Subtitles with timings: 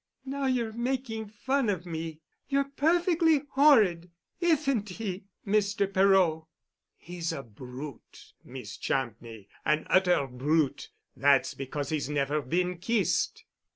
[0.25, 2.21] "Now you're making fun of me.
[2.49, 4.09] You're perfectly horrid.
[4.41, 5.85] Ithn't he, Mr.
[5.85, 6.47] Perot?"
[6.97, 13.45] "He's a brute, Miss Champney—an utter brute; that's because he's never been kissed."